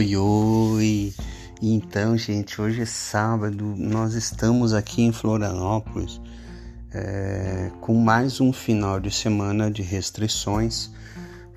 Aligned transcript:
Oi, 0.00 0.16
oi! 0.16 1.14
Então, 1.60 2.16
gente, 2.16 2.58
hoje 2.58 2.80
é 2.80 2.86
sábado, 2.86 3.74
nós 3.76 4.14
estamos 4.14 4.72
aqui 4.72 5.02
em 5.02 5.12
Florianópolis 5.12 6.18
é, 6.90 7.70
com 7.82 7.92
mais 7.92 8.40
um 8.40 8.50
final 8.50 8.98
de 8.98 9.10
semana 9.10 9.70
de 9.70 9.82
restrições. 9.82 10.90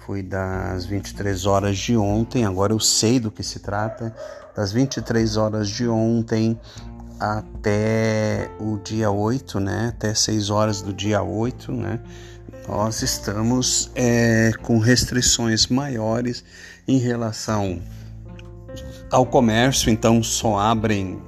Foi 0.06 0.22
das 0.22 0.84
23 0.84 1.46
horas 1.46 1.78
de 1.78 1.96
ontem, 1.96 2.44
agora 2.44 2.74
eu 2.74 2.82
sei 2.82 3.18
do 3.18 3.32
que 3.32 3.42
se 3.42 3.60
trata, 3.60 4.14
das 4.54 4.74
23 4.74 5.38
horas 5.38 5.70
de 5.70 5.88
ontem 5.88 6.60
até 7.18 8.52
o 8.60 8.78
dia 8.78 9.10
8, 9.10 9.58
né? 9.62 9.94
Até 9.96 10.14
6 10.14 10.50
horas 10.50 10.82
do 10.82 10.91
dia 10.91 11.24
8, 11.24 11.72
né? 11.72 11.98
Nós 12.68 13.04
estamos 13.04 13.90
é, 13.96 14.52
com 14.62 14.80
restrições 14.80 15.68
maiores 15.68 16.44
em 16.85 16.98
relação 16.98 17.82
ao 19.14 19.28
comércio, 19.28 19.92
então 19.92 20.24
só 20.24 20.58
abrem 20.58 21.22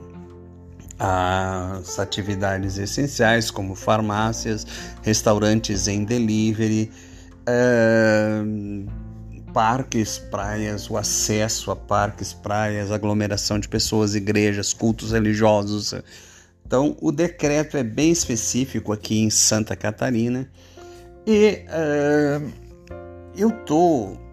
as 0.97 1.99
atividades 1.99 2.79
essenciais, 2.79 3.51
como 3.51 3.75
farmácias, 3.75 4.65
restaurantes 5.03 5.87
em 5.87 6.03
delivery, 6.03 6.91
uh, 7.47 8.91
parques, 9.53 10.17
praias, 10.17 10.89
o 10.89 10.97
acesso 10.97 11.69
a 11.69 11.75
parques, 11.75 12.33
praias, 12.33 12.91
aglomeração 12.91 13.59
de 13.59 13.69
pessoas, 13.69 14.15
igrejas, 14.15 14.73
cultos 14.73 15.11
religiosos. 15.11 15.93
Então, 16.65 16.97
o 16.99 17.11
decreto 17.11 17.77
é 17.77 17.83
bem 17.83 18.09
específico 18.09 18.91
aqui 18.93 19.19
em 19.19 19.29
Santa 19.29 19.75
Catarina 19.75 20.49
e 21.27 21.63
uh, 21.69 22.51
eu 23.37 23.51
tô 23.63 24.24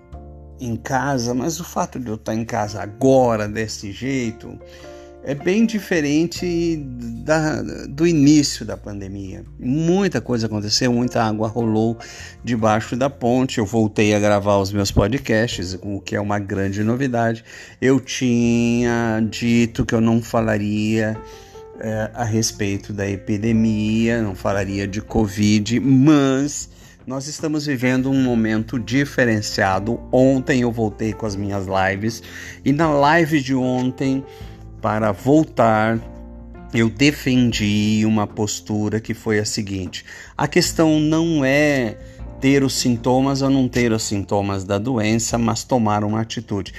em 0.65 0.77
casa, 0.77 1.35
mas 1.35 1.59
o 1.59 1.65
fato 1.65 1.99
de 1.99 2.09
eu 2.09 2.15
estar 2.15 2.35
em 2.35 2.45
casa 2.45 2.81
agora 2.81 3.49
desse 3.49 3.91
jeito 3.91 4.59
é 5.25 5.35
bem 5.35 5.65
diferente 5.65 6.77
da, 7.25 7.63
do 7.89 8.07
início 8.07 8.67
da 8.67 8.77
pandemia. 8.77 9.45
Muita 9.59 10.21
coisa 10.21 10.47
aconteceu, 10.47 10.93
muita 10.93 11.23
água 11.23 11.47
rolou 11.47 11.97
debaixo 12.43 12.97
da 12.97 13.09
ponte. 13.09 13.59
Eu 13.59 13.67
voltei 13.67 14.15
a 14.15 14.19
gravar 14.19 14.59
os 14.59 14.73
meus 14.73 14.91
podcasts, 14.91 15.79
o 15.81 16.01
que 16.01 16.17
é 16.17 16.21
uma 16.21 16.41
grande 16.41 16.83
novidade. 16.83 17.45
Eu 17.81 18.01
tinha 18.01 19.21
dito 19.31 19.87
que 19.87 19.95
eu 19.95 20.01
não 20.01 20.21
falaria 20.21 21.17
é, 21.79 22.11
a 22.15 22.25
respeito 22.25 22.93
da 22.93 23.09
epidemia, 23.09 24.21
não 24.23 24.35
falaria 24.35 24.89
de 24.89 25.01
Covid, 25.01 25.79
mas 25.79 26.69
nós 27.07 27.27
estamos 27.27 27.67
vivendo 27.67 28.11
um 28.11 28.23
momento 28.23 28.79
diferenciado. 28.79 30.01
Ontem 30.13 30.61
eu 30.61 30.71
voltei 30.71 31.13
com 31.13 31.27
as 31.27 31.35
minhas 31.35 31.67
lives 31.67 32.23
e 32.65 32.73
na 32.73 32.91
live 32.91 33.41
de 33.41 33.55
ontem, 33.55 34.25
para 34.81 35.13
voltar, 35.13 35.99
eu 36.73 36.89
defendi 36.89 38.03
uma 38.07 38.27
postura 38.27 39.01
que 39.01 39.15
foi 39.15 39.39
a 39.39 39.45
seguinte: 39.45 40.05
a 40.37 40.47
questão 40.47 41.01
não 41.01 41.45
é 41.45 41.97
ter 42.41 42.65
os 42.65 42.75
sintomas 42.75 43.43
ou 43.43 43.51
não 43.51 43.69
ter 43.69 43.93
os 43.93 44.03
sintomas 44.03 44.65
da 44.65 44.79
doença, 44.79 45.39
mas 45.39 45.63
tomar 45.65 46.03
uma 46.03 46.21
atitude. 46.21 46.73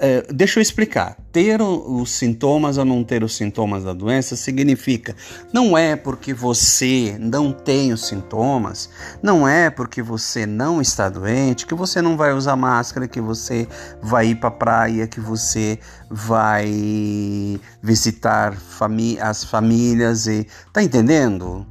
É, 0.00 0.24
deixa 0.32 0.60
eu 0.60 0.62
explicar. 0.62 1.16
Ter 1.32 1.60
os 1.60 2.12
sintomas 2.12 2.78
ou 2.78 2.84
não 2.84 3.02
ter 3.02 3.24
os 3.24 3.36
sintomas 3.36 3.82
da 3.82 3.92
doença 3.92 4.36
significa 4.36 5.14
não 5.52 5.76
é 5.76 5.96
porque 5.96 6.32
você 6.32 7.16
não 7.18 7.52
tem 7.52 7.92
os 7.92 8.06
sintomas, 8.06 8.88
não 9.22 9.46
é 9.46 9.70
porque 9.70 10.00
você 10.00 10.46
não 10.46 10.80
está 10.80 11.08
doente 11.08 11.66
que 11.66 11.74
você 11.74 12.00
não 12.00 12.16
vai 12.16 12.32
usar 12.32 12.54
máscara, 12.54 13.08
que 13.08 13.20
você 13.20 13.66
vai 14.00 14.28
ir 14.28 14.34
para 14.36 14.50
praia, 14.50 15.06
que 15.06 15.20
você 15.20 15.78
vai 16.08 17.60
visitar 17.82 18.56
as 19.20 19.44
famílias 19.44 20.26
e 20.26 20.46
tá 20.72 20.82
entendendo? 20.82 21.66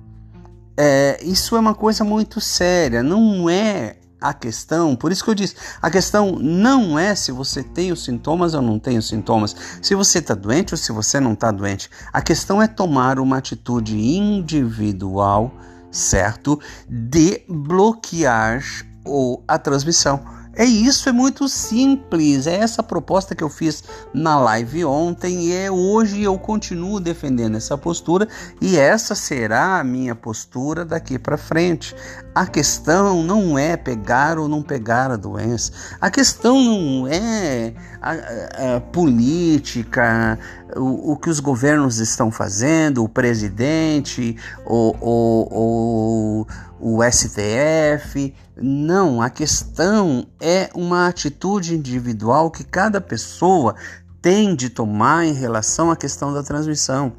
É, 0.76 1.18
isso 1.24 1.56
é 1.56 1.60
uma 1.60 1.74
coisa 1.74 2.04
muito 2.04 2.40
séria. 2.40 3.02
Não 3.02 3.50
é 3.50 3.96
a 4.20 4.34
questão, 4.34 4.96
por 4.96 5.12
isso 5.12 5.24
que 5.24 5.30
eu 5.30 5.36
disse, 5.36 5.56
a 5.82 5.90
questão 5.90 6.38
não 6.40 6.98
é 6.98 7.14
se 7.14 7.32
você 7.32 7.62
tem 7.64 7.92
os 7.92 8.04
sintomas 8.04 8.54
ou 8.54 8.62
não 8.62 8.80
tem 8.80 8.98
os 8.98 9.08
sintomas, 9.08 9.56
se 9.82 9.94
você 9.96 10.20
está 10.20 10.34
doente 10.34 10.74
ou 10.74 10.78
se 10.78 10.92
você 10.92 11.20
não 11.20 11.34
está 11.34 11.52
doente. 11.52 11.90
A 12.12 12.22
questão 12.22 12.62
é 12.62 12.68
tomar 12.68 13.20
uma 13.20 13.38
atitude 13.38 13.98
individual, 13.98 15.54
certo? 15.92 16.60
De 16.90 17.44
bloquear 17.48 18.64
ou 19.06 19.44
a 19.48 19.58
transmissão. 19.58 20.37
É 20.58 20.66
isso, 20.66 21.08
é 21.08 21.12
muito 21.12 21.48
simples. 21.48 22.48
É 22.48 22.56
essa 22.56 22.82
proposta 22.82 23.36
que 23.36 23.44
eu 23.44 23.50
fiz 23.50 23.84
na 24.12 24.40
live 24.40 24.84
ontem 24.86 25.46
e 25.46 25.54
é 25.54 25.70
hoje 25.70 26.24
eu 26.24 26.36
continuo 26.40 27.00
defendendo 27.00 27.58
essa 27.58 27.78
postura 27.78 28.28
e 28.60 28.76
essa 28.76 29.14
será 29.14 29.80
a 29.80 29.84
minha 29.84 30.16
postura 30.16 30.84
daqui 30.84 31.20
para 31.20 31.38
frente. 31.38 31.96
A 32.34 32.48
questão 32.48 33.22
não 33.22 33.58
é 33.58 33.78
pegar 33.78 34.40
ou 34.40 34.48
não 34.48 34.64
pegar 34.64 35.12
a 35.12 35.16
doença. 35.16 35.72
A 36.02 36.10
questão 36.10 36.60
não 36.60 37.08
é 37.08 37.76
a, 38.02 38.78
a, 38.78 38.82
política, 38.82 40.40
o, 40.76 41.12
o, 41.12 41.18
que 41.18 41.30
os 41.30 41.40
governos 41.40 42.00
estão 42.00 42.32
fazendo, 42.32 43.04
o 43.04 43.10
presidente, 43.10 44.36
o, 44.66 44.96
o, 45.00 46.46
o, 46.82 46.98
o 46.98 47.12
STF. 47.12 48.34
Não, 48.60 49.22
a 49.22 49.30
questão 49.30 50.28
é 50.42 50.70
uma 50.74 51.08
atitude 51.08 51.76
individual 51.76 52.50
que 52.50 52.64
cada 52.64 53.00
pessoa 53.00 53.76
tem 54.22 54.56
de 54.56 54.70
tomar 54.70 55.26
em 55.26 55.34
relação 55.34 55.92
à 55.92 55.96
questão 55.96 56.34
da 56.34 56.42
transmissão. 56.42 57.14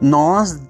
Nós 0.00 0.60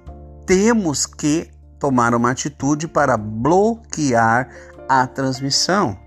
temos 0.45 1.05
que 1.05 1.49
tomar 1.79 2.15
uma 2.15 2.31
atitude 2.31 2.87
para 2.87 3.17
bloquear 3.17 4.49
a 4.87 5.05
transmissão, 5.05 5.99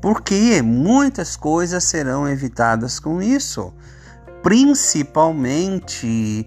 porque 0.00 0.62
muitas 0.62 1.36
coisas 1.36 1.84
serão 1.84 2.26
evitadas 2.26 2.98
com 2.98 3.20
isso, 3.20 3.74
principalmente 4.42 6.46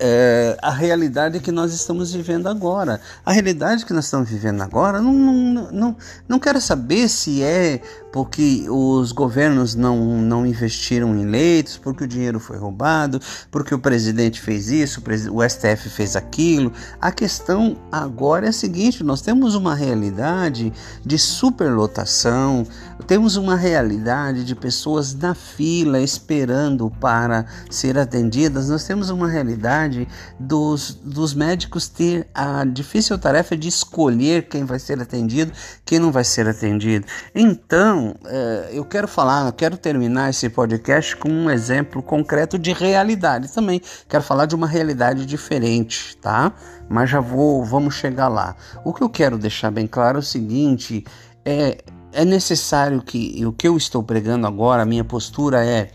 é, 0.00 0.56
a 0.62 0.70
realidade 0.70 1.38
que 1.40 1.52
nós 1.52 1.72
estamos 1.74 2.12
vivendo 2.12 2.48
agora. 2.48 3.00
A 3.24 3.32
realidade 3.32 3.84
que 3.84 3.92
nós 3.92 4.06
estamos 4.06 4.30
vivendo 4.30 4.62
agora, 4.62 5.00
não, 5.00 5.12
não, 5.12 5.70
não, 5.70 5.96
não 6.26 6.38
quero 6.38 6.60
saber 6.60 7.08
se 7.08 7.42
é 7.42 7.80
porque 8.12 8.66
os 8.68 9.12
governos 9.12 9.74
não, 9.74 10.20
não 10.20 10.46
investiram 10.46 11.16
em 11.16 11.24
leitos, 11.24 11.76
porque 11.76 12.04
o 12.04 12.08
dinheiro 12.08 12.40
foi 12.40 12.56
roubado, 12.56 13.20
porque 13.50 13.74
o 13.74 13.78
presidente 13.78 14.40
fez 14.40 14.68
isso, 14.70 15.02
o 15.32 15.48
STF 15.48 15.88
fez 15.88 16.16
aquilo. 16.16 16.72
A 17.00 17.12
questão 17.12 17.76
agora 17.90 18.46
é 18.46 18.48
a 18.48 18.52
seguinte: 18.52 19.04
nós 19.04 19.20
temos 19.20 19.54
uma 19.54 19.74
realidade 19.74 20.72
de 21.04 21.18
superlotação, 21.18 22.66
temos 23.06 23.36
uma 23.36 23.56
realidade 23.56 24.44
de 24.44 24.54
pessoas 24.54 25.14
na 25.14 25.34
fila 25.34 26.00
esperando 26.00 26.90
para 27.00 27.46
ser 27.70 27.98
atendidas, 27.98 28.68
nós 28.68 28.84
temos 28.84 29.10
uma 29.10 29.28
realidade 29.28 30.06
dos, 30.38 30.94
dos 30.94 31.34
médicos 31.34 31.88
ter 31.88 32.26
a 32.34 32.64
difícil 32.64 33.18
tarefa 33.18 33.56
de 33.56 33.68
escolher 33.68 34.48
quem 34.48 34.64
vai 34.64 34.78
ser 34.78 35.00
atendido, 35.00 35.52
quem 35.84 35.98
não 35.98 36.10
vai 36.10 36.24
ser 36.24 36.48
atendido. 36.48 37.06
Então, 37.34 37.99
eh, 38.24 38.70
eu 38.72 38.84
quero 38.84 39.06
falar, 39.06 39.46
eu 39.46 39.52
quero 39.52 39.76
terminar 39.76 40.30
esse 40.30 40.48
podcast 40.48 41.16
com 41.16 41.28
um 41.28 41.50
exemplo 41.50 42.02
concreto 42.02 42.58
de 42.58 42.72
realidade 42.72 43.52
também. 43.52 43.80
Quero 44.08 44.22
falar 44.22 44.46
de 44.46 44.54
uma 44.54 44.66
realidade 44.66 45.26
diferente, 45.26 46.16
tá? 46.16 46.52
Mas 46.88 47.10
já 47.10 47.20
vou, 47.20 47.64
vamos 47.64 47.94
chegar 47.94 48.28
lá. 48.28 48.56
O 48.84 48.92
que 48.92 49.02
eu 49.02 49.08
quero 49.08 49.38
deixar 49.38 49.70
bem 49.70 49.86
claro 49.86 50.18
é 50.18 50.20
o 50.20 50.22
seguinte: 50.22 51.04
é, 51.44 51.78
é 52.12 52.24
necessário 52.24 53.02
que 53.02 53.44
o 53.44 53.52
que 53.52 53.68
eu 53.68 53.76
estou 53.76 54.02
pregando 54.02 54.46
agora, 54.46 54.82
a 54.82 54.86
minha 54.86 55.04
postura 55.04 55.64
é 55.64 55.90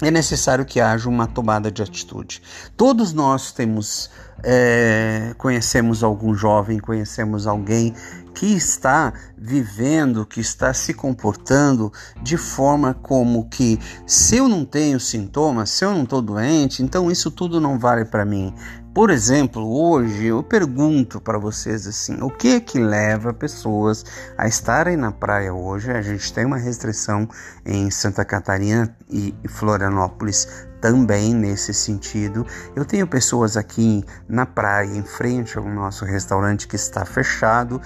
é 0.00 0.10
necessário 0.10 0.64
que 0.64 0.80
haja 0.80 1.08
uma 1.08 1.26
tomada 1.26 1.70
de 1.70 1.82
atitude. 1.82 2.40
Todos 2.76 3.12
nós 3.12 3.50
temos, 3.50 4.08
é, 4.44 5.34
conhecemos 5.36 6.04
algum 6.04 6.34
jovem, 6.34 6.78
conhecemos 6.78 7.46
alguém 7.46 7.94
que 8.38 8.54
está 8.54 9.12
vivendo, 9.36 10.24
que 10.24 10.40
está 10.40 10.72
se 10.72 10.94
comportando 10.94 11.92
de 12.22 12.36
forma 12.36 12.94
como 12.94 13.48
que 13.48 13.80
se 14.06 14.36
eu 14.36 14.48
não 14.48 14.64
tenho 14.64 15.00
sintomas, 15.00 15.70
se 15.70 15.84
eu 15.84 15.90
não 15.92 16.04
estou 16.04 16.22
doente, 16.22 16.80
então 16.80 17.10
isso 17.10 17.32
tudo 17.32 17.60
não 17.60 17.80
vale 17.80 18.04
para 18.04 18.24
mim. 18.24 18.54
Por 18.94 19.10
exemplo, 19.10 19.68
hoje 19.68 20.26
eu 20.26 20.40
pergunto 20.40 21.20
para 21.20 21.36
vocês 21.36 21.84
assim: 21.84 22.22
o 22.22 22.30
que 22.30 22.54
é 22.54 22.60
que 22.60 22.78
leva 22.78 23.34
pessoas 23.34 24.04
a 24.36 24.46
estarem 24.46 24.96
na 24.96 25.10
praia 25.10 25.52
hoje? 25.52 25.90
A 25.90 26.00
gente 26.00 26.32
tem 26.32 26.46
uma 26.46 26.58
restrição 26.58 27.28
em 27.66 27.90
Santa 27.90 28.24
Catarina 28.24 28.96
e 29.10 29.34
Florianópolis 29.48 30.67
também 30.80 31.34
nesse 31.34 31.72
sentido. 31.74 32.46
Eu 32.74 32.84
tenho 32.84 33.06
pessoas 33.06 33.56
aqui 33.56 34.04
na 34.28 34.46
praia, 34.46 34.96
em 34.96 35.02
frente 35.02 35.58
ao 35.58 35.64
nosso 35.64 36.04
restaurante 36.04 36.66
que 36.66 36.76
está 36.76 37.04
fechado, 37.04 37.80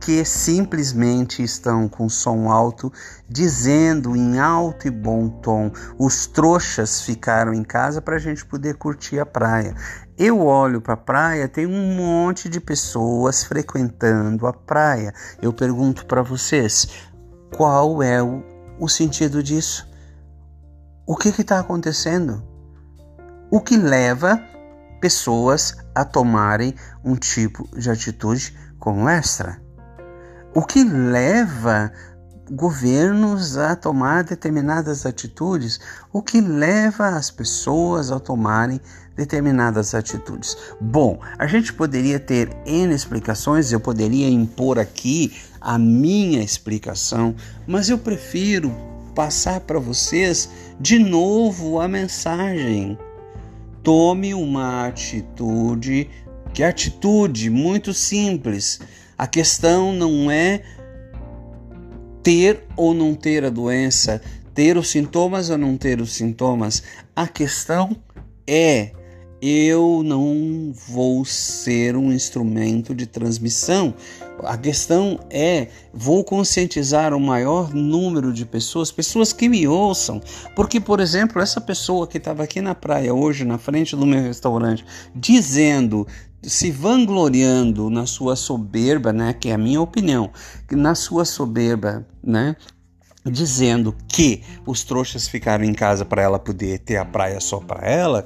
que 0.00 0.24
simplesmente 0.24 1.42
estão 1.42 1.88
com 1.88 2.08
som 2.08 2.50
alto, 2.50 2.92
dizendo 3.28 4.16
em 4.16 4.38
alto 4.38 4.86
e 4.86 4.90
bom 4.90 5.28
tom: 5.28 5.70
os 5.98 6.26
trouxas 6.26 7.02
ficaram 7.02 7.52
em 7.52 7.64
casa 7.64 8.00
para 8.00 8.16
a 8.16 8.18
gente 8.18 8.44
poder 8.44 8.76
curtir 8.76 9.18
a 9.18 9.26
praia. 9.26 9.74
Eu 10.16 10.40
olho 10.40 10.80
para 10.80 10.94
a 10.94 10.96
praia, 10.96 11.48
tem 11.48 11.66
um 11.66 11.94
monte 11.94 12.48
de 12.48 12.60
pessoas 12.60 13.44
frequentando 13.44 14.46
a 14.46 14.52
praia. 14.52 15.12
Eu 15.40 15.52
pergunto 15.52 16.06
para 16.06 16.22
vocês, 16.22 16.88
qual 17.56 18.02
é 18.02 18.22
o, 18.22 18.42
o 18.80 18.88
sentido 18.88 19.42
disso? 19.42 19.87
O 21.10 21.16
que 21.16 21.30
está 21.30 21.58
acontecendo? 21.58 22.46
O 23.50 23.62
que 23.62 23.78
leva 23.78 24.38
pessoas 25.00 25.74
a 25.94 26.04
tomarem 26.04 26.74
um 27.02 27.16
tipo 27.16 27.66
de 27.74 27.90
atitude 27.90 28.54
como 28.78 29.08
esta? 29.08 29.58
O 30.54 30.62
que 30.62 30.84
leva 30.84 31.90
governos 32.50 33.56
a 33.56 33.74
tomar 33.74 34.22
determinadas 34.22 35.06
atitudes, 35.06 35.80
o 36.12 36.20
que 36.20 36.42
leva 36.42 37.08
as 37.08 37.30
pessoas 37.30 38.12
a 38.12 38.20
tomarem 38.20 38.78
determinadas 39.16 39.94
atitudes. 39.94 40.58
Bom, 40.78 41.22
a 41.38 41.46
gente 41.46 41.72
poderia 41.72 42.20
ter 42.20 42.54
N 42.66 42.94
explicações, 42.94 43.72
eu 43.72 43.80
poderia 43.80 44.28
impor 44.28 44.78
aqui 44.78 45.34
a 45.58 45.78
minha 45.78 46.42
explicação, 46.42 47.34
mas 47.66 47.88
eu 47.88 47.96
prefiro 47.96 48.97
passar 49.18 49.58
para 49.62 49.80
vocês 49.80 50.48
de 50.78 50.96
novo 50.96 51.80
a 51.80 51.88
mensagem. 51.88 52.96
Tome 53.82 54.32
uma 54.32 54.86
atitude, 54.86 56.08
que 56.54 56.62
atitude 56.62 57.50
muito 57.50 57.92
simples. 57.92 58.78
A 59.18 59.26
questão 59.26 59.92
não 59.92 60.30
é 60.30 60.62
ter 62.22 62.62
ou 62.76 62.94
não 62.94 63.12
ter 63.12 63.44
a 63.44 63.50
doença, 63.50 64.22
ter 64.54 64.76
os 64.76 64.88
sintomas 64.88 65.50
ou 65.50 65.58
não 65.58 65.76
ter 65.76 66.00
os 66.00 66.12
sintomas. 66.12 66.84
A 67.16 67.26
questão 67.26 67.96
é 68.46 68.92
eu 69.40 70.02
não 70.04 70.72
vou 70.88 71.24
ser 71.24 71.96
um 71.96 72.12
instrumento 72.12 72.94
de 72.94 73.06
transmissão. 73.06 73.94
A 74.44 74.56
questão 74.56 75.18
é, 75.30 75.68
vou 75.92 76.24
conscientizar 76.24 77.14
o 77.14 77.20
maior 77.20 77.72
número 77.74 78.32
de 78.32 78.44
pessoas, 78.44 78.90
pessoas 78.90 79.32
que 79.32 79.48
me 79.48 79.66
ouçam. 79.66 80.20
Porque, 80.54 80.80
por 80.80 81.00
exemplo, 81.00 81.40
essa 81.40 81.60
pessoa 81.60 82.06
que 82.06 82.18
estava 82.18 82.42
aqui 82.42 82.60
na 82.60 82.74
praia 82.74 83.14
hoje, 83.14 83.44
na 83.44 83.58
frente 83.58 83.94
do 83.94 84.06
meu 84.06 84.22
restaurante, 84.22 84.84
dizendo 85.14 86.06
se 86.42 86.70
vangloriando 86.70 87.90
na 87.90 88.06
sua 88.06 88.36
soberba, 88.36 89.12
né, 89.12 89.32
que 89.32 89.48
é 89.48 89.54
a 89.54 89.58
minha 89.58 89.80
opinião, 89.80 90.30
na 90.70 90.94
sua 90.94 91.24
soberba, 91.24 92.06
né, 92.22 92.54
dizendo 93.24 93.94
que 94.06 94.42
os 94.66 94.84
trouxas 94.84 95.28
ficaram 95.28 95.64
em 95.64 95.74
casa 95.74 96.04
para 96.04 96.22
ela 96.22 96.38
poder 96.38 96.78
ter 96.78 96.96
a 96.96 97.04
praia 97.04 97.40
só 97.40 97.58
para 97.58 97.86
ela, 97.86 98.24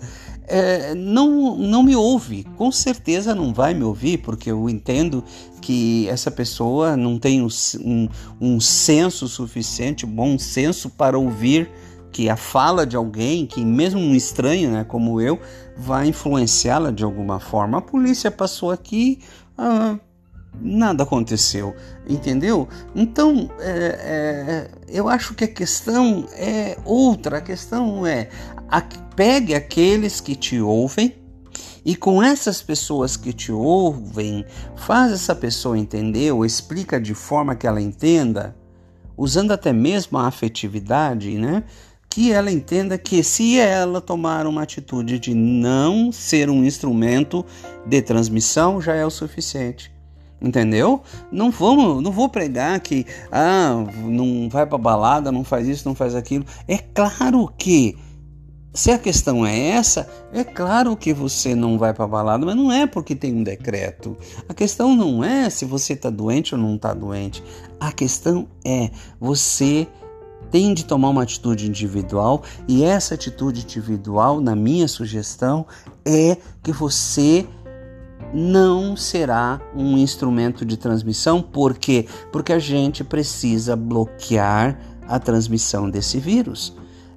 é, 0.52 0.94
não, 0.94 1.56
não 1.56 1.82
me 1.82 1.96
ouve, 1.96 2.44
com 2.58 2.70
certeza 2.70 3.34
não 3.34 3.54
vai 3.54 3.72
me 3.72 3.82
ouvir, 3.82 4.19
porque 4.19 4.50
eu 4.50 4.69
entendo 4.69 5.25
que 5.62 6.06
essa 6.08 6.31
pessoa 6.31 6.94
não 6.94 7.19
tem 7.19 7.40
um, 7.40 7.49
um, 7.81 8.08
um 8.38 8.60
senso 8.60 9.26
suficiente, 9.28 10.04
bom 10.04 10.38
senso 10.38 10.90
para 10.90 11.19
ouvir 11.19 11.70
que 12.12 12.28
a 12.28 12.37
fala 12.37 12.87
de 12.87 12.94
alguém, 12.94 13.46
que 13.46 13.64
mesmo 13.64 13.99
um 13.99 14.14
estranho, 14.14 14.70
né, 14.70 14.84
como 14.84 15.19
eu, 15.22 15.40
vai 15.75 16.08
influenciá-la 16.08 16.90
de 16.90 17.02
alguma 17.02 17.40
forma. 17.40 17.78
A 17.78 17.81
polícia 17.81 18.31
passou 18.31 18.70
aqui, 18.70 19.20
ah, 19.56 19.98
nada 20.60 21.02
aconteceu, 21.02 21.75
entendeu? 22.08 22.69
Então, 22.94 23.50
é, 23.58 23.70
é, 23.70 24.70
eu 24.88 25.08
acho 25.08 25.34
que 25.34 25.44
a 25.44 25.49
questão 25.49 26.26
é 26.32 26.76
outra. 26.84 27.38
A 27.38 27.40
questão 27.40 28.06
é 28.06 28.28
a, 28.69 28.81
pegue 29.14 29.54
aqueles 29.54 30.20
que 30.20 30.34
te 30.34 30.60
ouvem 30.60 31.14
e 31.84 31.96
com 31.96 32.22
essas 32.22 32.62
pessoas 32.62 33.16
que 33.16 33.32
te 33.32 33.50
ouvem, 33.50 34.44
faz 34.76 35.12
essa 35.12 35.34
pessoa 35.34 35.78
entender 35.78 36.31
ou 36.31 36.44
explica 36.44 37.00
de 37.00 37.12
forma 37.12 37.56
que 37.56 37.66
ela 37.66 37.81
entenda, 37.81 38.56
usando 39.16 39.50
até 39.50 39.72
mesmo 39.72 40.16
a 40.16 40.28
afetividade, 40.28 41.37
né? 41.37 41.64
que 42.08 42.31
ela 42.31 42.52
entenda 42.52 42.98
que 42.98 43.22
se 43.22 43.58
ela 43.58 43.98
tomar 43.98 44.46
uma 44.46 44.62
atitude 44.62 45.19
de 45.19 45.34
não 45.34 46.12
ser 46.12 46.50
um 46.50 46.62
instrumento 46.62 47.44
de 47.87 48.02
transmissão 48.02 48.82
já 48.82 48.94
é 48.94 49.05
o 49.05 49.10
suficiente. 49.10 49.90
Entendeu? 50.42 51.00
Não 51.30 51.52
vamos, 51.52 52.02
não 52.02 52.10
vou 52.10 52.28
pregar 52.28 52.80
que 52.80 53.06
ah, 53.30 53.84
não 54.04 54.48
vai 54.48 54.66
para 54.66 54.76
balada, 54.76 55.30
não 55.30 55.44
faz 55.44 55.68
isso, 55.68 55.86
não 55.86 55.94
faz 55.94 56.16
aquilo. 56.16 56.44
É 56.66 56.78
claro 56.78 57.48
que 57.56 57.96
se 58.74 58.90
a 58.90 58.98
questão 58.98 59.46
é 59.46 59.68
essa, 59.68 60.08
é 60.32 60.42
claro 60.42 60.96
que 60.96 61.12
você 61.12 61.54
não 61.54 61.78
vai 61.78 61.92
para 61.92 62.06
balada, 62.06 62.44
mas 62.44 62.56
não 62.56 62.72
é 62.72 62.86
porque 62.86 63.14
tem 63.14 63.34
um 63.34 63.42
decreto. 63.42 64.16
A 64.48 64.54
questão 64.54 64.96
não 64.96 65.22
é 65.22 65.48
se 65.48 65.64
você 65.64 65.92
está 65.92 66.10
doente 66.10 66.54
ou 66.54 66.60
não 66.60 66.74
está 66.74 66.92
doente. 66.92 67.42
A 67.78 67.92
questão 67.92 68.48
é 68.64 68.90
você 69.20 69.86
tem 70.50 70.74
de 70.74 70.84
tomar 70.84 71.10
uma 71.10 71.22
atitude 71.22 71.68
individual 71.68 72.42
e 72.66 72.82
essa 72.82 73.14
atitude 73.14 73.62
individual, 73.62 74.40
na 74.40 74.56
minha 74.56 74.88
sugestão, 74.88 75.66
é 76.04 76.36
que 76.62 76.72
você 76.72 77.46
não 78.32 78.96
será 78.96 79.61
um 79.75 79.96
instrumento 79.99 80.65
de 80.65 80.77
transmissão, 80.77 81.43
por 81.43 81.77
quê? 81.77 82.06
Porque 82.31 82.53
a 82.53 82.58
gente 82.58 83.05
precisa 83.05 83.77
bloquear 83.77 84.79
a 85.06 85.19
transmissão 85.19 85.91
desse 85.91 86.19
vírus. 86.19 86.74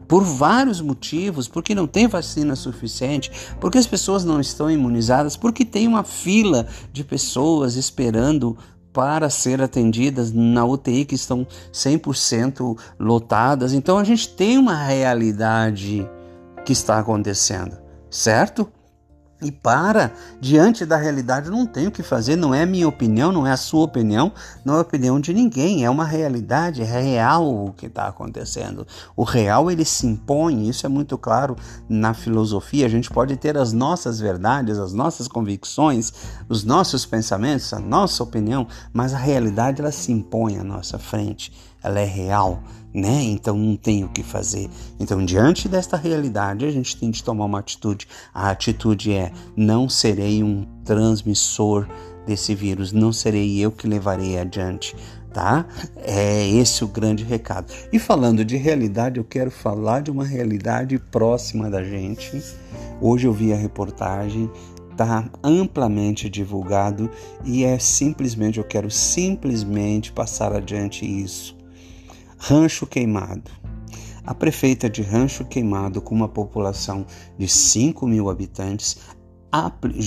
Por 0.07 0.23
vários 0.23 0.81
motivos, 0.81 1.47
porque 1.47 1.73
não 1.73 1.87
tem 1.87 2.07
vacina 2.07 2.55
suficiente, 2.55 3.31
porque 3.59 3.77
as 3.77 3.87
pessoas 3.87 4.23
não 4.23 4.39
estão 4.39 4.69
imunizadas, 4.69 5.35
porque 5.35 5.65
tem 5.65 5.87
uma 5.87 6.03
fila 6.03 6.67
de 6.93 7.03
pessoas 7.03 7.75
esperando 7.75 8.55
para 8.93 9.29
ser 9.29 9.61
atendidas 9.61 10.31
na 10.31 10.63
UTI 10.63 11.03
que 11.05 11.15
estão 11.15 11.45
100% 11.73 12.77
lotadas. 12.99 13.73
Então 13.73 13.97
a 13.97 14.03
gente 14.03 14.29
tem 14.29 14.57
uma 14.57 14.75
realidade 14.75 16.07
que 16.63 16.71
está 16.71 16.99
acontecendo, 16.99 17.77
certo? 18.09 18.71
E 19.41 19.51
para, 19.51 20.13
diante 20.39 20.85
da 20.85 20.95
realidade, 20.95 21.49
não 21.49 21.65
tem 21.65 21.87
o 21.87 21.91
que 21.91 22.01
fazer, 22.01 22.37
não 22.37 22.55
é 22.55 22.65
minha 22.65 22.87
opinião, 22.87 23.33
não 23.33 23.45
é 23.45 23.51
a 23.51 23.57
sua 23.57 23.83
opinião, 23.83 24.31
não 24.63 24.75
é 24.75 24.77
a 24.77 24.81
opinião 24.81 25.19
de 25.19 25.33
ninguém, 25.33 25.83
é 25.83 25.89
uma 25.89 26.05
realidade, 26.05 26.81
é 26.81 26.85
real 26.85 27.45
o 27.45 27.73
que 27.73 27.87
está 27.87 28.07
acontecendo. 28.07 28.87
O 29.13 29.23
real 29.23 29.69
ele 29.69 29.83
se 29.83 30.07
impõe, 30.07 30.69
isso 30.69 30.85
é 30.85 30.89
muito 30.89 31.17
claro 31.17 31.57
na 31.89 32.13
filosofia. 32.13 32.85
A 32.85 32.89
gente 32.89 33.09
pode 33.09 33.35
ter 33.35 33.57
as 33.57 33.73
nossas 33.73 34.21
verdades, 34.21 34.79
as 34.79 34.93
nossas 34.93 35.27
convicções, 35.27 36.13
os 36.47 36.63
nossos 36.63 37.05
pensamentos, 37.05 37.73
a 37.73 37.79
nossa 37.79 38.23
opinião, 38.23 38.65
mas 38.93 39.13
a 39.13 39.17
realidade 39.17 39.81
ela 39.81 39.91
se 39.91 40.13
impõe 40.13 40.57
à 40.57 40.63
nossa 40.63 40.97
frente, 40.97 41.51
ela 41.85 41.99
é 41.99 42.05
real 42.05 42.61
né? 42.95 43.23
Então 43.23 43.57
não 43.57 43.75
tem 43.75 44.05
o 44.05 44.09
que 44.09 44.23
fazer. 44.23 44.69
Então, 44.97 45.23
diante 45.23 45.67
desta 45.67 45.97
realidade, 45.97 46.65
a 46.65 46.71
gente 46.71 46.95
tem 46.95 47.11
de 47.11 47.21
tomar 47.21 47.43
uma 47.43 47.59
atitude. 47.59 48.07
A 48.33 48.49
atitude 48.49 49.11
é: 49.11 49.33
não 49.55 49.89
serei 49.89 50.41
um 50.41 50.65
transmissor 50.85 51.87
desse 52.25 52.55
vírus, 52.55 52.93
não 52.93 53.11
serei 53.11 53.59
eu 53.59 53.69
que 53.69 53.85
levarei 53.85 54.39
adiante. 54.39 54.95
Tá? 55.33 55.65
É 55.97 56.47
esse 56.47 56.85
o 56.85 56.87
grande 56.87 57.25
recado. 57.25 57.69
E 57.91 57.99
falando 57.99 58.45
de 58.45 58.55
realidade, 58.55 59.17
eu 59.17 59.25
quero 59.25 59.51
falar 59.51 60.01
de 60.01 60.09
uma 60.09 60.23
realidade 60.23 60.97
próxima 60.97 61.69
da 61.69 61.83
gente. 61.83 62.41
Hoje 63.01 63.27
eu 63.27 63.33
vi 63.33 63.51
a 63.51 63.57
reportagem, 63.57 64.49
tá 64.95 65.29
amplamente 65.43 66.29
divulgado 66.29 67.11
e 67.43 67.65
é 67.65 67.77
simplesmente 67.77 68.59
eu 68.59 68.63
quero 68.63 68.89
simplesmente 68.89 70.09
passar 70.13 70.53
adiante 70.53 71.05
isso 71.05 71.54
Rancho 72.47 72.85
Queimado. 72.85 73.49
a 74.23 74.31
prefeita 74.31 74.87
de 74.87 75.01
Rancho 75.01 75.45
Queimado, 75.45 75.99
com 75.99 76.13
uma 76.13 76.27
população 76.27 77.03
de 77.39 77.47
5 77.47 78.05
mil 78.05 78.29
habitantes, 78.29 78.97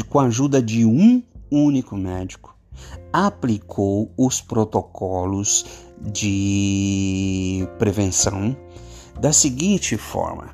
com 0.09 0.21
a 0.21 0.26
ajuda 0.26 0.62
de 0.62 0.85
um 0.85 1.21
único 1.50 1.97
médico, 1.97 2.57
aplicou 3.12 4.12
os 4.16 4.40
protocolos 4.40 5.66
de 6.00 7.66
prevenção 7.76 8.57
da 9.21 9.33
seguinte 9.33 9.97
forma: 9.97 10.52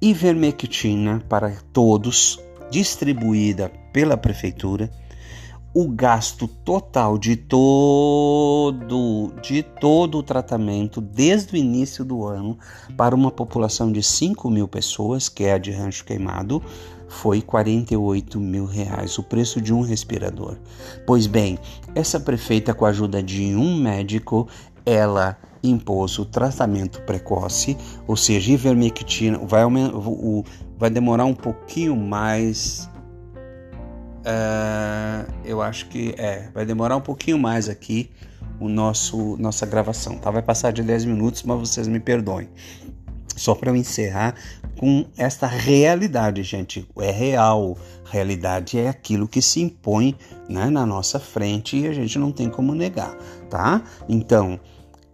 ivermectina 0.00 1.22
para 1.28 1.50
todos, 1.74 2.40
distribuída 2.70 3.70
pela 3.92 4.16
prefeitura, 4.16 4.90
o 5.74 5.88
gasto 5.88 6.46
total 6.46 7.16
de 7.16 7.34
todo 7.34 9.32
de 9.42 9.62
todo 9.62 10.18
o 10.18 10.22
tratamento 10.22 11.00
desde 11.00 11.54
o 11.54 11.56
início 11.56 12.04
do 12.04 12.26
ano 12.26 12.58
para 12.96 13.14
uma 13.14 13.30
população 13.30 13.90
de 13.90 14.02
5 14.02 14.50
mil 14.50 14.68
pessoas, 14.68 15.28
que 15.28 15.44
é 15.44 15.54
a 15.54 15.58
de 15.58 15.70
Rancho 15.70 16.04
Queimado, 16.04 16.62
foi 17.08 17.40
48 17.40 18.38
mil 18.40 18.66
reais, 18.66 19.18
o 19.18 19.22
preço 19.22 19.60
de 19.60 19.72
um 19.72 19.80
respirador. 19.80 20.56
Pois 21.06 21.26
bem, 21.26 21.58
essa 21.94 22.20
prefeita, 22.20 22.74
com 22.74 22.84
a 22.84 22.88
ajuda 22.88 23.22
de 23.22 23.54
um 23.54 23.76
médico, 23.76 24.48
ela 24.84 25.38
impôs 25.62 26.18
o 26.18 26.24
tratamento 26.24 27.00
precoce, 27.02 27.76
ou 28.06 28.16
seja, 28.16 28.52
ivermectina, 28.52 29.38
vai, 29.38 29.62
vai 30.78 30.90
demorar 30.90 31.24
um 31.24 31.34
pouquinho 31.34 31.96
mais 31.96 32.90
Uh, 34.22 35.32
eu 35.44 35.60
acho 35.60 35.88
que 35.88 36.14
é, 36.16 36.48
vai 36.54 36.64
demorar 36.64 36.96
um 36.96 37.00
pouquinho 37.00 37.38
mais 37.38 37.68
aqui 37.68 38.10
o 38.60 38.68
nosso 38.68 39.36
nossa 39.36 39.66
gravação, 39.66 40.16
tá? 40.16 40.30
Vai 40.30 40.42
passar 40.42 40.72
de 40.72 40.82
10 40.82 41.06
minutos, 41.06 41.42
mas 41.42 41.58
vocês 41.58 41.88
me 41.88 41.98
perdoem. 41.98 42.48
Só 43.34 43.54
para 43.54 43.70
eu 43.70 43.76
encerrar 43.76 44.34
com 44.78 45.06
esta 45.16 45.46
realidade, 45.46 46.42
gente. 46.42 46.86
É 46.98 47.10
real. 47.10 47.76
Realidade 48.04 48.78
é 48.78 48.88
aquilo 48.88 49.26
que 49.26 49.40
se 49.40 49.60
impõe 49.60 50.16
né, 50.48 50.68
na 50.68 50.84
nossa 50.84 51.18
frente 51.18 51.78
e 51.78 51.88
a 51.88 51.92
gente 51.92 52.18
não 52.18 52.30
tem 52.30 52.48
como 52.48 52.74
negar, 52.74 53.16
tá? 53.48 53.82
Então, 54.08 54.60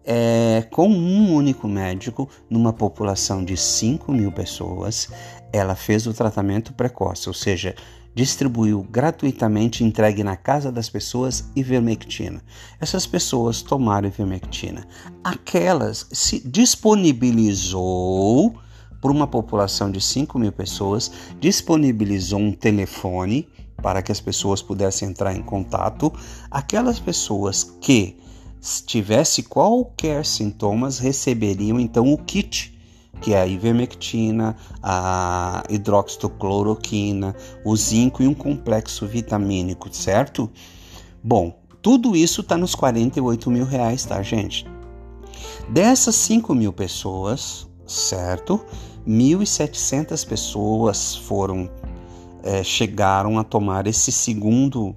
é, 0.04 0.66
com 0.70 0.88
um 0.88 1.32
único 1.32 1.68
médico, 1.68 2.28
numa 2.50 2.72
população 2.72 3.44
de 3.44 3.56
5 3.56 4.10
mil 4.10 4.32
pessoas, 4.32 5.08
ela 5.52 5.76
fez 5.76 6.06
o 6.06 6.14
tratamento 6.14 6.72
precoce, 6.72 7.28
ou 7.28 7.34
seja, 7.34 7.74
distribuiu 8.18 8.84
gratuitamente 8.90 9.84
entregue 9.84 10.24
na 10.24 10.36
casa 10.36 10.72
das 10.72 10.90
pessoas 10.90 11.44
ivermectina. 11.54 12.42
Essas 12.80 13.06
pessoas 13.06 13.62
tomaram 13.62 14.08
ivermectina. 14.08 14.88
Aquelas 15.22 16.04
se 16.10 16.40
disponibilizou 16.40 18.56
por 19.00 19.12
uma 19.12 19.28
população 19.28 19.88
de 19.88 20.00
5 20.00 20.36
mil 20.36 20.50
pessoas, 20.50 21.12
disponibilizou 21.38 22.40
um 22.40 22.50
telefone 22.50 23.48
para 23.80 24.02
que 24.02 24.10
as 24.10 24.20
pessoas 24.20 24.60
pudessem 24.60 25.10
entrar 25.10 25.32
em 25.32 25.42
contato. 25.42 26.12
Aquelas 26.50 26.98
pessoas 26.98 27.62
que 27.80 28.16
tivesse 28.84 29.44
qualquer 29.44 30.26
sintomas 30.26 30.98
receberiam 30.98 31.78
então 31.78 32.12
o 32.12 32.18
kit 32.18 32.76
que 33.20 33.34
é 33.34 33.40
a 33.40 33.46
ivermectina, 33.46 34.56
a 34.82 35.62
hidroxicloroquina, 35.68 37.34
o 37.64 37.76
zinco 37.76 38.22
e 38.22 38.28
um 38.28 38.34
complexo 38.34 39.06
vitamínico, 39.06 39.88
certo? 39.94 40.50
Bom, 41.22 41.58
tudo 41.82 42.16
isso 42.16 42.40
está 42.40 42.56
nos 42.56 42.74
48 42.74 43.50
mil 43.50 43.64
reais, 43.64 44.04
tá, 44.04 44.22
gente? 44.22 44.66
Dessas 45.68 46.14
5 46.16 46.54
mil 46.54 46.72
pessoas, 46.72 47.68
certo? 47.86 48.64
1.700 49.06 50.26
pessoas 50.26 51.14
foram 51.14 51.70
é, 52.42 52.62
chegaram 52.62 53.38
a 53.38 53.44
tomar 53.44 53.86
esse 53.86 54.12
segundo, 54.12 54.94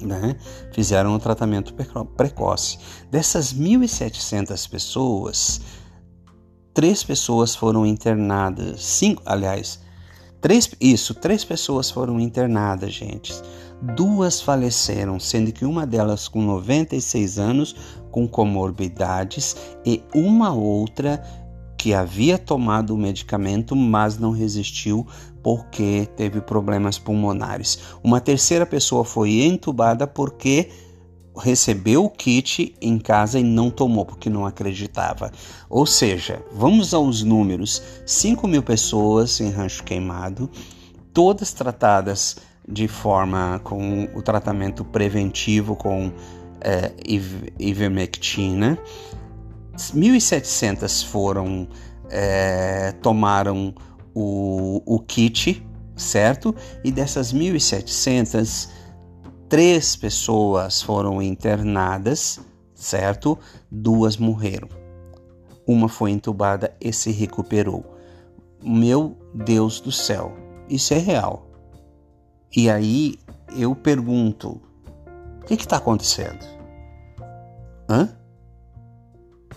né? 0.00 0.36
Fizeram 0.72 1.14
o 1.14 1.18
tratamento 1.18 1.74
precoce. 2.16 2.78
Dessas 3.10 3.52
1.700 3.52 4.68
pessoas, 4.68 5.60
três 6.78 7.02
pessoas 7.02 7.56
foram 7.56 7.84
internadas. 7.84 8.84
Cinco, 8.84 9.20
aliás, 9.26 9.80
três, 10.40 10.70
isso, 10.80 11.12
três 11.12 11.44
pessoas 11.44 11.90
foram 11.90 12.20
internadas, 12.20 12.92
gente. 12.92 13.34
Duas 13.96 14.40
faleceram, 14.40 15.18
sendo 15.18 15.50
que 15.50 15.64
uma 15.64 15.84
delas 15.84 16.28
com 16.28 16.40
96 16.40 17.36
anos, 17.36 17.74
com 18.12 18.28
comorbidades, 18.28 19.56
e 19.84 20.04
uma 20.14 20.52
outra 20.52 21.20
que 21.76 21.92
havia 21.92 22.38
tomado 22.38 22.94
o 22.94 22.96
medicamento, 22.96 23.74
mas 23.74 24.16
não 24.16 24.30
resistiu 24.30 25.04
porque 25.42 26.08
teve 26.14 26.40
problemas 26.40 26.96
pulmonares. 26.96 27.80
Uma 28.04 28.20
terceira 28.20 28.64
pessoa 28.64 29.04
foi 29.04 29.40
entubada 29.40 30.06
porque 30.06 30.70
recebeu 31.38 32.04
o 32.04 32.10
kit 32.10 32.74
em 32.80 32.98
casa 32.98 33.38
e 33.38 33.42
não 33.42 33.70
tomou 33.70 34.04
porque 34.04 34.28
não 34.28 34.44
acreditava. 34.44 35.30
Ou 35.70 35.86
seja, 35.86 36.42
vamos 36.52 36.92
aos 36.92 37.22
números: 37.22 37.82
5 38.04 38.46
mil 38.46 38.62
pessoas 38.62 39.40
em 39.40 39.50
Rancho 39.50 39.84
Queimado, 39.84 40.50
todas 41.12 41.52
tratadas 41.52 42.36
de 42.68 42.86
forma 42.86 43.60
com 43.64 44.08
o 44.14 44.20
tratamento 44.20 44.84
preventivo 44.84 45.74
com 45.74 46.12
é, 46.60 46.92
ivermectina. 47.58 48.78
1.700 49.76 51.06
foram 51.06 51.68
é, 52.10 52.92
tomaram 53.00 53.74
o, 54.14 54.82
o 54.84 54.98
kit, 55.00 55.64
certo? 55.96 56.54
E 56.84 56.90
dessas 56.90 57.32
1.700 57.32 58.68
Três 59.48 59.96
pessoas 59.96 60.82
foram 60.82 61.22
internadas, 61.22 62.38
certo? 62.74 63.38
Duas 63.70 64.18
morreram. 64.18 64.68
Uma 65.66 65.88
foi 65.88 66.10
entubada 66.10 66.76
e 66.78 66.92
se 66.92 67.10
recuperou. 67.10 67.82
Meu 68.62 69.16
Deus 69.32 69.80
do 69.80 69.90
céu, 69.90 70.36
isso 70.68 70.92
é 70.92 70.98
real. 70.98 71.50
E 72.54 72.68
aí 72.68 73.18
eu 73.56 73.74
pergunto: 73.74 74.60
o 75.40 75.44
que 75.46 75.54
está 75.54 75.78
acontecendo? 75.78 76.44
Hã? 77.88 78.08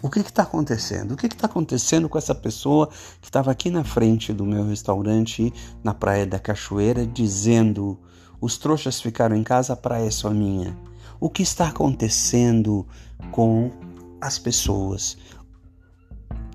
O 0.01 0.09
que 0.09 0.19
está 0.19 0.43
acontecendo? 0.43 1.11
O 1.11 1.17
que 1.17 1.27
está 1.27 1.47
acontecendo 1.47 2.07
com 2.07 2.17
essa 2.17 2.33
pessoa 2.33 2.87
que 3.19 3.27
estava 3.27 3.51
aqui 3.51 3.69
na 3.69 3.83
frente 3.83 4.31
do 4.31 4.45
meu 4.45 4.65
restaurante 4.65 5.53
na 5.83 5.93
Praia 5.93 6.25
da 6.25 6.39
Cachoeira 6.39 7.05
dizendo 7.05 7.99
os 8.41 8.57
trouxas 8.57 8.99
ficaram 8.99 9.35
em 9.35 9.43
casa, 9.43 9.73
a 9.73 9.77
praia 9.77 10.07
é 10.07 10.11
só 10.11 10.31
minha. 10.31 10.75
O 11.19 11.29
que 11.29 11.43
está 11.43 11.67
acontecendo 11.67 12.85
com 13.31 13.71
as 14.19 14.39
pessoas? 14.39 15.15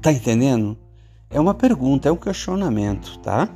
Tá 0.03 0.13
entendendo? 0.13 0.77
É 1.31 1.39
uma 1.39 1.55
pergunta, 1.55 2.09
é 2.09 2.13
um 2.13 2.17
questionamento, 2.17 3.19
tá? 3.21 3.49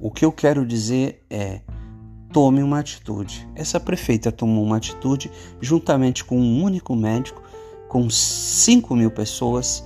O 0.00 0.10
que 0.10 0.24
eu 0.24 0.30
quero 0.30 0.66
dizer 0.66 1.24
é: 1.30 1.62
tome 2.32 2.62
uma 2.62 2.78
atitude. 2.78 3.48
Essa 3.54 3.80
prefeita 3.80 4.30
tomou 4.30 4.62
uma 4.62 4.76
atitude 4.76 5.30
juntamente 5.60 6.24
com 6.24 6.38
um 6.38 6.62
único 6.62 6.94
médico, 6.94 7.42
com 7.88 8.10
5 8.10 8.94
mil 8.94 9.10
pessoas, 9.10 9.82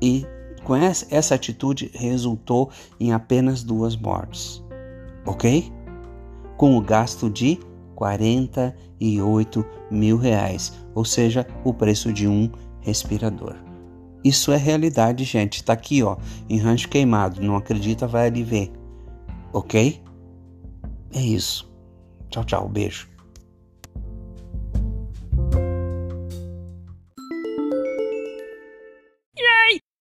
e 0.00 0.24
com 0.62 0.76
essa, 0.76 1.34
atitude 1.34 1.90
resultou 1.94 2.70
em 2.98 3.12
apenas 3.12 3.62
duas 3.62 3.96
mortes. 3.96 4.62
Ok? 5.26 5.72
Com 6.60 6.76
o 6.76 6.80
gasto 6.82 7.30
de 7.30 7.58
48 7.94 9.64
mil 9.90 10.18
reais, 10.18 10.74
ou 10.94 11.06
seja, 11.06 11.46
o 11.64 11.72
preço 11.72 12.12
de 12.12 12.28
um 12.28 12.50
respirador. 12.82 13.56
Isso 14.22 14.52
é 14.52 14.58
realidade, 14.58 15.24
gente. 15.24 15.64
Tá 15.64 15.72
aqui, 15.72 16.02
ó, 16.02 16.18
em 16.50 16.58
rancho 16.58 16.90
queimado. 16.90 17.40
Não 17.40 17.56
acredita, 17.56 18.06
vai 18.06 18.26
ali 18.26 18.42
ver. 18.42 18.70
Ok? 19.54 20.02
É 21.14 21.20
isso. 21.22 21.72
Tchau, 22.28 22.44
tchau. 22.44 22.68
Beijo. 22.68 23.09